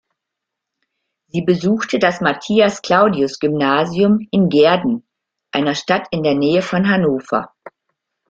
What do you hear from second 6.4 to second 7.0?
von